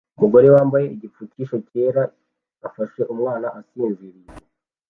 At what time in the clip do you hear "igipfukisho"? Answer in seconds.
0.95-1.57